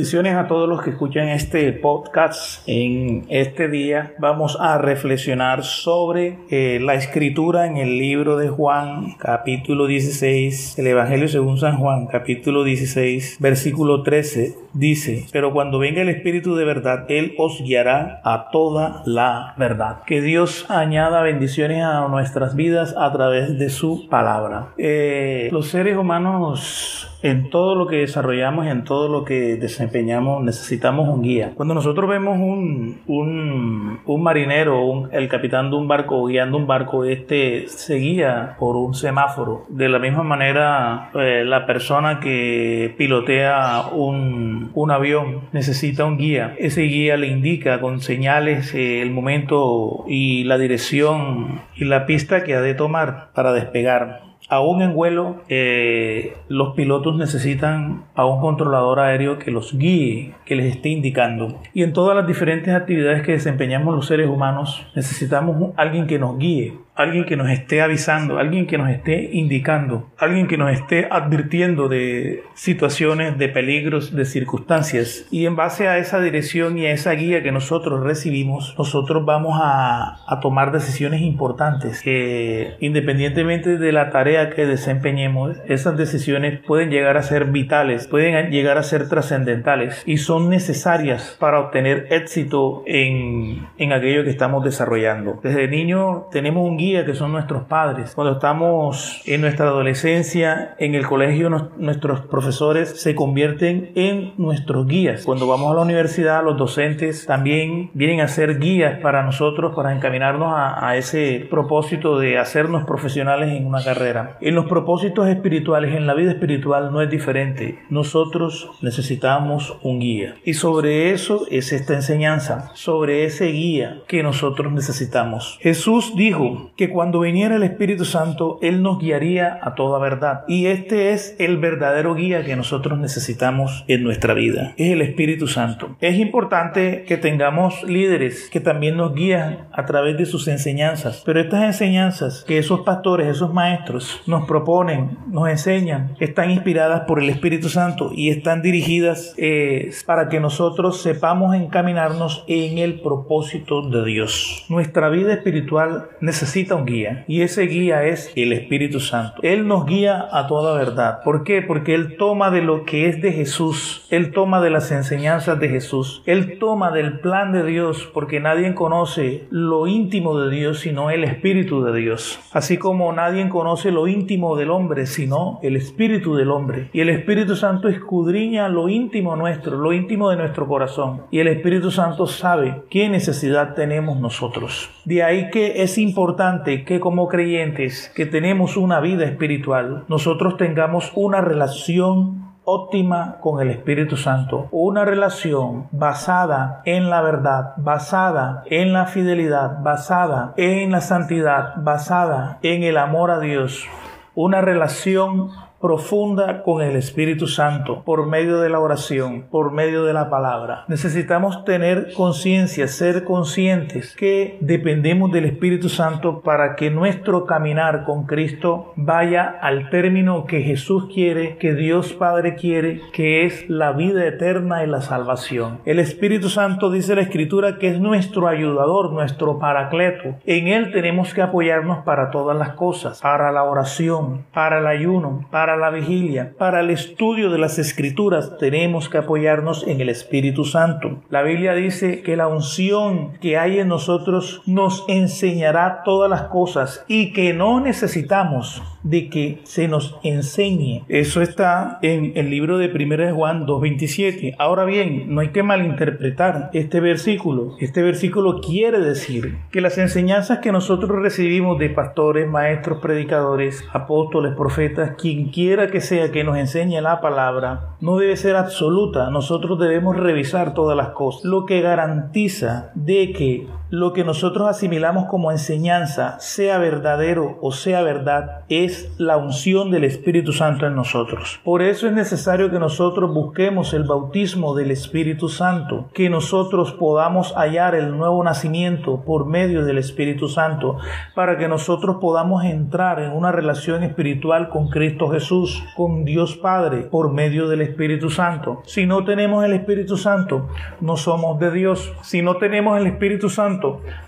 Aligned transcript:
Bendiciones 0.00 0.34
a 0.34 0.46
todos 0.46 0.66
los 0.66 0.80
que 0.80 0.88
escuchan 0.88 1.28
este 1.28 1.70
podcast. 1.74 2.66
En 2.66 3.26
este 3.28 3.68
día 3.68 4.14
vamos 4.18 4.56
a 4.58 4.78
reflexionar 4.78 5.62
sobre 5.62 6.38
eh, 6.48 6.78
la 6.80 6.94
escritura 6.94 7.66
en 7.66 7.76
el 7.76 7.98
libro 7.98 8.38
de 8.38 8.48
Juan, 8.48 9.16
capítulo 9.18 9.86
16, 9.86 10.78
el 10.78 10.86
Evangelio 10.86 11.28
según 11.28 11.58
San 11.58 11.76
Juan, 11.76 12.06
capítulo 12.06 12.64
16, 12.64 13.36
versículo 13.40 14.02
13. 14.02 14.56
Dice, 14.72 15.26
pero 15.32 15.52
cuando 15.52 15.78
venga 15.78 16.00
el 16.00 16.08
Espíritu 16.08 16.54
de 16.54 16.64
verdad, 16.64 17.04
Él 17.10 17.34
os 17.36 17.60
guiará 17.62 18.22
a 18.24 18.48
toda 18.50 19.02
la 19.04 19.52
verdad. 19.58 20.04
Que 20.06 20.22
Dios 20.22 20.64
añada 20.70 21.20
bendiciones 21.20 21.84
a 21.84 22.08
nuestras 22.08 22.56
vidas 22.56 22.94
a 22.96 23.12
través 23.12 23.58
de 23.58 23.68
su 23.68 24.08
palabra. 24.08 24.68
Eh, 24.78 25.50
los 25.52 25.68
seres 25.68 25.98
humanos 25.98 27.09
en 27.22 27.50
todo 27.50 27.74
lo 27.74 27.86
que 27.86 27.96
desarrollamos 27.96 28.66
y 28.66 28.68
en 28.68 28.84
todo 28.84 29.08
lo 29.08 29.24
que 29.24 29.56
desempeñamos 29.56 30.42
necesitamos 30.42 31.08
un 31.08 31.22
guía. 31.22 31.52
Cuando 31.54 31.74
nosotros 31.74 32.08
vemos 32.08 32.38
un, 32.38 33.00
un, 33.06 34.00
un 34.04 34.22
marinero, 34.22 35.08
el 35.12 35.28
capitán 35.28 35.70
de 35.70 35.76
un 35.76 35.88
barco 35.88 36.26
guiando 36.26 36.56
un 36.56 36.66
barco, 36.66 37.04
este 37.04 37.68
se 37.68 37.96
guía 37.96 38.56
por 38.58 38.76
un 38.76 38.94
semáforo. 38.94 39.64
De 39.68 39.88
la 39.88 39.98
misma 39.98 40.22
manera, 40.22 41.10
eh, 41.14 41.44
la 41.44 41.66
persona 41.66 42.20
que 42.20 42.94
pilotea 42.96 43.84
un, 43.92 44.70
un, 44.74 44.90
avión 44.90 45.42
necesita 45.52 46.04
un 46.04 46.18
guía. 46.18 46.54
Ese 46.58 46.82
guía 46.82 47.16
le 47.16 47.28
indica 47.28 47.80
con 47.80 48.00
señales 48.00 48.74
eh, 48.74 49.02
el 49.02 49.10
momento 49.10 50.04
y 50.08 50.44
la 50.44 50.58
dirección 50.58 51.62
y 51.76 51.84
la 51.84 52.06
pista 52.06 52.44
que 52.44 52.54
ha 52.54 52.60
de 52.60 52.74
tomar 52.74 53.30
para 53.34 53.52
despegar. 53.52 54.29
Aún 54.50 54.82
en 54.82 54.94
vuelo, 54.94 55.36
eh, 55.48 56.36
los 56.48 56.74
pilotos 56.74 57.16
necesitan 57.16 58.02
a 58.16 58.26
un 58.26 58.40
controlador 58.40 58.98
aéreo 58.98 59.38
que 59.38 59.52
los 59.52 59.78
guíe, 59.78 60.34
que 60.44 60.56
les 60.56 60.74
esté 60.74 60.88
indicando. 60.88 61.60
Y 61.72 61.84
en 61.84 61.92
todas 61.92 62.16
las 62.16 62.26
diferentes 62.26 62.74
actividades 62.74 63.22
que 63.22 63.30
desempeñamos 63.30 63.94
los 63.94 64.06
seres 64.06 64.28
humanos, 64.28 64.84
necesitamos 64.96 65.72
alguien 65.76 66.08
que 66.08 66.18
nos 66.18 66.36
guíe, 66.36 66.74
alguien 67.02 67.24
que 67.24 67.36
nos 67.36 67.50
esté 67.50 67.82
avisando, 67.82 68.38
alguien 68.38 68.66
que 68.66 68.78
nos 68.78 68.90
esté 68.90 69.30
indicando, 69.32 70.10
alguien 70.18 70.46
que 70.46 70.56
nos 70.56 70.72
esté 70.72 71.08
advirtiendo 71.10 71.88
de 71.88 72.42
situaciones, 72.54 73.38
de 73.38 73.48
peligros, 73.48 74.14
de 74.14 74.24
circunstancias. 74.24 75.26
Y 75.30 75.46
en 75.46 75.56
base 75.56 75.88
a 75.88 75.98
esa 75.98 76.20
dirección 76.20 76.78
y 76.78 76.86
a 76.86 76.92
esa 76.92 77.12
guía 77.12 77.42
que 77.42 77.52
nosotros 77.52 78.02
recibimos, 78.02 78.74
nosotros 78.78 79.24
vamos 79.24 79.58
a, 79.62 80.16
tomar 80.40 80.72
decisiones 80.72 81.20
importantes 81.20 82.00
que 82.02 82.76
independientemente 82.80 83.76
de 83.76 83.92
la 83.92 84.10
tarea 84.10 84.50
que 84.50 84.64
desempeñemos, 84.64 85.56
esas 85.66 85.96
decisiones 85.98 86.60
pueden 86.60 86.90
llegar 86.90 87.18
a 87.18 87.22
ser 87.22 87.46
vitales, 87.46 88.06
pueden 88.06 88.50
llegar 88.50 88.78
a 88.78 88.82
ser 88.82 89.08
trascendentales 89.08 90.02
y 90.06 90.16
son 90.16 90.48
necesarias 90.48 91.36
para 91.38 91.60
obtener 91.60 92.06
éxito 92.10 92.84
en, 92.86 93.66
en 93.76 93.92
aquello 93.92 94.24
que 94.24 94.30
estamos 94.30 94.64
desarrollando. 94.64 95.40
Desde 95.42 95.68
niño 95.68 96.26
tenemos 96.30 96.66
un 96.66 96.78
guía 96.78 96.89
que 96.90 97.14
son 97.14 97.32
nuestros 97.32 97.64
padres. 97.64 98.12
Cuando 98.14 98.34
estamos 98.34 99.22
en 99.26 99.40
nuestra 99.40 99.66
adolescencia, 99.66 100.74
en 100.78 100.94
el 100.94 101.06
colegio, 101.06 101.48
nuestros 101.50 102.20
profesores 102.22 103.00
se 103.00 103.14
convierten 103.14 103.92
en 103.94 104.34
nuestros 104.36 104.86
guías. 104.86 105.24
Cuando 105.24 105.46
vamos 105.46 105.70
a 105.70 105.74
la 105.74 105.82
universidad, 105.82 106.44
los 106.44 106.56
docentes 106.56 107.26
también 107.26 107.90
vienen 107.94 108.20
a 108.20 108.28
ser 108.28 108.58
guías 108.58 108.98
para 109.00 109.22
nosotros, 109.22 109.74
para 109.74 109.94
encaminarnos 109.94 110.52
a, 110.52 110.88
a 110.88 110.96
ese 110.96 111.46
propósito 111.48 112.18
de 112.18 112.38
hacernos 112.38 112.84
profesionales 112.84 113.50
en 113.50 113.66
una 113.66 113.82
carrera. 113.82 114.36
En 114.40 114.54
los 114.54 114.66
propósitos 114.66 115.28
espirituales, 115.28 115.94
en 115.94 116.06
la 116.06 116.14
vida 116.14 116.32
espiritual, 116.32 116.92
no 116.92 117.02
es 117.02 117.10
diferente. 117.10 117.78
Nosotros 117.88 118.70
necesitamos 118.82 119.78
un 119.82 120.00
guía. 120.00 120.34
Y 120.44 120.54
sobre 120.54 121.10
eso 121.12 121.46
es 121.50 121.72
esta 121.72 121.94
enseñanza, 121.94 122.70
sobre 122.74 123.24
ese 123.24 123.46
guía 123.46 124.02
que 124.06 124.22
nosotros 124.22 124.72
necesitamos. 124.72 125.58
Jesús 125.60 126.14
dijo 126.16 126.70
que 126.80 126.88
cuando 126.88 127.20
viniera 127.20 127.56
el 127.56 127.62
Espíritu 127.62 128.06
Santo, 128.06 128.58
Él 128.62 128.82
nos 128.82 128.98
guiaría 128.98 129.58
a 129.60 129.74
toda 129.74 129.98
verdad. 129.98 130.44
Y 130.48 130.64
este 130.64 131.12
es 131.12 131.36
el 131.38 131.58
verdadero 131.58 132.14
guía 132.14 132.42
que 132.42 132.56
nosotros 132.56 132.98
necesitamos 132.98 133.84
en 133.86 134.02
nuestra 134.02 134.32
vida. 134.32 134.72
Es 134.78 134.90
el 134.92 135.02
Espíritu 135.02 135.46
Santo. 135.46 135.94
Es 136.00 136.18
importante 136.18 137.04
que 137.06 137.18
tengamos 137.18 137.82
líderes 137.82 138.48
que 138.48 138.60
también 138.60 138.96
nos 138.96 139.14
guían 139.14 139.68
a 139.72 139.84
través 139.84 140.16
de 140.16 140.24
sus 140.24 140.48
enseñanzas. 140.48 141.22
Pero 141.26 141.38
estas 141.38 141.64
enseñanzas 141.64 142.44
que 142.48 142.56
esos 142.56 142.80
pastores, 142.80 143.28
esos 143.28 143.52
maestros 143.52 144.22
nos 144.26 144.46
proponen, 144.46 145.18
nos 145.26 145.50
enseñan, 145.50 146.14
están 146.18 146.50
inspiradas 146.50 147.02
por 147.02 147.22
el 147.22 147.28
Espíritu 147.28 147.68
Santo 147.68 148.10
y 148.14 148.30
están 148.30 148.62
dirigidas 148.62 149.34
eh, 149.36 149.90
para 150.06 150.30
que 150.30 150.40
nosotros 150.40 151.02
sepamos 151.02 151.54
encaminarnos 151.54 152.42
en 152.46 152.78
el 152.78 153.02
propósito 153.02 153.82
de 153.82 154.02
Dios. 154.02 154.64
Nuestra 154.70 155.10
vida 155.10 155.34
espiritual 155.34 156.08
necesita 156.22 156.69
un 156.76 156.86
guía 156.86 157.24
y 157.26 157.42
ese 157.42 157.62
guía 157.62 158.04
es 158.04 158.32
el 158.36 158.52
Espíritu 158.52 159.00
Santo. 159.00 159.40
Él 159.42 159.66
nos 159.66 159.86
guía 159.86 160.28
a 160.32 160.46
toda 160.46 160.76
verdad. 160.76 161.20
¿Por 161.24 161.44
qué? 161.44 161.62
Porque 161.62 161.94
Él 161.94 162.16
toma 162.16 162.50
de 162.50 162.62
lo 162.62 162.84
que 162.84 163.08
es 163.08 163.20
de 163.22 163.32
Jesús, 163.32 164.06
Él 164.10 164.32
toma 164.32 164.60
de 164.60 164.70
las 164.70 164.90
enseñanzas 164.90 165.58
de 165.60 165.68
Jesús, 165.68 166.22
Él 166.26 166.58
toma 166.58 166.90
del 166.90 167.20
plan 167.20 167.52
de 167.52 167.64
Dios, 167.64 168.08
porque 168.12 168.40
nadie 168.40 168.74
conoce 168.74 169.46
lo 169.50 169.86
íntimo 169.86 170.38
de 170.38 170.50
Dios 170.54 170.80
sino 170.80 171.10
el 171.10 171.24
Espíritu 171.24 171.82
de 171.82 171.98
Dios. 171.98 172.38
Así 172.52 172.78
como 172.78 173.12
nadie 173.12 173.48
conoce 173.48 173.90
lo 173.90 174.06
íntimo 174.06 174.56
del 174.56 174.70
hombre 174.70 175.06
sino 175.06 175.60
el 175.62 175.76
Espíritu 175.76 176.34
del 176.34 176.50
hombre. 176.50 176.90
Y 176.92 177.00
el 177.00 177.08
Espíritu 177.08 177.56
Santo 177.56 177.88
escudriña 177.88 178.68
lo 178.68 178.88
íntimo 178.88 179.36
nuestro, 179.36 179.76
lo 179.76 179.92
íntimo 179.92 180.30
de 180.30 180.36
nuestro 180.36 180.66
corazón. 180.66 181.22
Y 181.30 181.38
el 181.38 181.48
Espíritu 181.48 181.90
Santo 181.90 182.26
sabe 182.26 182.82
qué 182.90 183.08
necesidad 183.08 183.74
tenemos 183.74 184.18
nosotros. 184.20 184.90
De 185.04 185.22
ahí 185.22 185.50
que 185.50 185.82
es 185.82 185.98
importante 185.98 186.59
que 186.64 187.00
como 187.00 187.28
creyentes 187.28 188.10
que 188.14 188.26
tenemos 188.26 188.76
una 188.76 189.00
vida 189.00 189.24
espiritual, 189.24 190.04
nosotros 190.08 190.56
tengamos 190.56 191.12
una 191.14 191.40
relación 191.40 192.50
óptima 192.64 193.38
con 193.40 193.60
el 193.60 193.70
Espíritu 193.70 194.16
Santo, 194.16 194.68
una 194.70 195.04
relación 195.04 195.88
basada 195.90 196.82
en 196.84 197.10
la 197.10 197.22
verdad, 197.22 197.72
basada 197.76 198.62
en 198.66 198.92
la 198.92 199.06
fidelidad, 199.06 199.82
basada 199.82 200.54
en 200.56 200.92
la 200.92 201.00
santidad, 201.00 201.74
basada 201.76 202.58
en 202.62 202.82
el 202.82 202.96
amor 202.96 203.30
a 203.30 203.40
Dios, 203.40 203.86
una 204.34 204.60
relación 204.60 205.50
profunda 205.80 206.62
con 206.62 206.82
el 206.82 206.94
Espíritu 206.94 207.46
Santo 207.46 208.02
por 208.04 208.26
medio 208.26 208.60
de 208.60 208.68
la 208.68 208.80
oración, 208.80 209.46
por 209.50 209.72
medio 209.72 210.04
de 210.04 210.12
la 210.12 210.28
palabra. 210.28 210.84
Necesitamos 210.88 211.64
tener 211.64 212.12
conciencia, 212.14 212.86
ser 212.86 213.24
conscientes 213.24 214.14
que 214.14 214.58
dependemos 214.60 215.32
del 215.32 215.46
Espíritu 215.46 215.88
Santo 215.88 216.42
para 216.42 216.76
que 216.76 216.90
nuestro 216.90 217.46
caminar 217.46 218.04
con 218.04 218.26
Cristo 218.26 218.92
vaya 218.96 219.58
al 219.62 219.88
término 219.88 220.44
que 220.44 220.60
Jesús 220.60 221.08
quiere, 221.12 221.56
que 221.56 221.74
Dios 221.74 222.12
Padre 222.12 222.56
quiere, 222.56 223.00
que 223.12 223.46
es 223.46 223.68
la 223.70 223.92
vida 223.92 224.26
eterna 224.26 224.84
y 224.84 224.86
la 224.86 225.00
salvación. 225.00 225.80
El 225.86 225.98
Espíritu 225.98 226.50
Santo 226.50 226.90
dice 226.90 227.14
la 227.14 227.22
Escritura 227.22 227.78
que 227.78 227.88
es 227.88 228.00
nuestro 228.00 228.48
ayudador, 228.48 229.12
nuestro 229.12 229.58
paracleto. 229.58 230.36
En 230.44 230.68
Él 230.68 230.92
tenemos 230.92 231.32
que 231.32 231.42
apoyarnos 231.42 232.04
para 232.04 232.30
todas 232.30 232.56
las 232.56 232.70
cosas, 232.74 233.20
para 233.22 233.50
la 233.50 233.64
oración, 233.64 234.44
para 234.52 234.78
el 234.80 234.86
ayuno, 234.86 235.46
para 235.50 235.69
para 235.70 235.82
la 235.82 235.96
vigilia, 235.96 236.54
para 236.58 236.80
el 236.80 236.90
estudio 236.90 237.48
de 237.48 237.58
las 237.58 237.78
escrituras, 237.78 238.58
tenemos 238.58 239.08
que 239.08 239.18
apoyarnos 239.18 239.86
en 239.86 240.00
el 240.00 240.08
Espíritu 240.08 240.64
Santo. 240.64 241.22
La 241.30 241.42
Biblia 241.42 241.74
dice 241.74 242.22
que 242.22 242.36
la 242.36 242.48
unción 242.48 243.34
que 243.40 243.56
hay 243.56 243.78
en 243.78 243.86
nosotros 243.86 244.62
nos 244.66 245.04
enseñará 245.06 246.02
todas 246.04 246.28
las 246.28 246.42
cosas 246.48 247.04
y 247.06 247.32
que 247.32 247.52
no 247.52 247.78
necesitamos 247.78 248.82
de 249.02 249.28
que 249.28 249.60
se 249.64 249.88
nos 249.88 250.18
enseñe. 250.22 251.04
Eso 251.08 251.40
está 251.42 251.98
en 252.02 252.32
el 252.34 252.50
libro 252.50 252.78
de 252.78 252.88
1 252.88 253.16
de 253.16 253.32
Juan 253.32 253.66
2.27. 253.66 254.56
Ahora 254.58 254.84
bien, 254.84 255.34
no 255.34 255.40
hay 255.40 255.48
que 255.48 255.62
malinterpretar 255.62 256.70
este 256.72 257.00
versículo. 257.00 257.76
Este 257.80 258.02
versículo 258.02 258.60
quiere 258.60 259.00
decir 259.00 259.58
que 259.70 259.80
las 259.80 259.98
enseñanzas 259.98 260.58
que 260.58 260.72
nosotros 260.72 261.10
recibimos 261.22 261.78
de 261.78 261.90
pastores, 261.90 262.48
maestros, 262.48 263.00
predicadores, 263.00 263.84
apóstoles, 263.92 264.54
profetas, 264.54 265.12
quien 265.16 265.50
quiera 265.60 265.88
que 265.88 266.00
sea 266.00 266.32
que 266.32 266.42
nos 266.42 266.56
enseñe 266.56 267.02
la 267.02 267.20
palabra, 267.20 267.96
no 268.00 268.16
debe 268.16 268.34
ser 268.38 268.56
absoluta. 268.56 269.28
Nosotros 269.28 269.78
debemos 269.78 270.16
revisar 270.16 270.72
todas 270.72 270.96
las 270.96 271.10
cosas. 271.10 271.44
Lo 271.44 271.66
que 271.66 271.82
garantiza 271.82 272.90
de 272.94 273.32
que 273.32 273.66
lo 273.90 274.12
que 274.12 274.22
nosotros 274.22 274.68
asimilamos 274.68 275.26
como 275.26 275.50
enseñanza, 275.50 276.38
sea 276.38 276.78
verdadero 276.78 277.58
o 277.60 277.72
sea 277.72 278.02
verdad, 278.02 278.60
es 278.68 279.12
la 279.18 279.36
unción 279.36 279.90
del 279.90 280.04
Espíritu 280.04 280.52
Santo 280.52 280.86
en 280.86 280.94
nosotros. 280.94 281.60
Por 281.64 281.82
eso 281.82 282.06
es 282.06 282.12
necesario 282.12 282.70
que 282.70 282.78
nosotros 282.78 283.34
busquemos 283.34 283.92
el 283.92 284.04
bautismo 284.04 284.76
del 284.76 284.92
Espíritu 284.92 285.48
Santo, 285.48 286.08
que 286.14 286.30
nosotros 286.30 286.92
podamos 286.92 287.52
hallar 287.56 287.96
el 287.96 288.16
nuevo 288.16 288.44
nacimiento 288.44 289.22
por 289.24 289.46
medio 289.46 289.84
del 289.84 289.98
Espíritu 289.98 290.48
Santo, 290.48 290.98
para 291.34 291.58
que 291.58 291.66
nosotros 291.66 292.18
podamos 292.20 292.64
entrar 292.64 293.20
en 293.20 293.32
una 293.32 293.50
relación 293.50 294.04
espiritual 294.04 294.68
con 294.68 294.88
Cristo 294.88 295.28
Jesús, 295.30 295.82
con 295.96 296.24
Dios 296.24 296.56
Padre, 296.56 297.02
por 297.02 297.32
medio 297.32 297.68
del 297.68 297.80
Espíritu 297.80 298.30
Santo. 298.30 298.82
Si 298.86 299.04
no 299.06 299.24
tenemos 299.24 299.64
el 299.64 299.72
Espíritu 299.72 300.16
Santo, 300.16 300.68
no 301.00 301.16
somos 301.16 301.58
de 301.58 301.72
Dios. 301.72 302.12
Si 302.22 302.40
no 302.40 302.56
tenemos 302.56 302.98
el 302.98 303.08
Espíritu 303.08 303.48